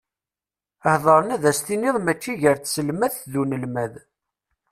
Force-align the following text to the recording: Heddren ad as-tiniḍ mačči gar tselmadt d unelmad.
Heddren 0.85 1.33
ad 1.35 1.43
as-tiniḍ 1.51 1.97
mačči 2.01 2.33
gar 2.41 2.57
tselmadt 2.59 3.15
d 3.31 3.33
unelmad. 3.41 3.93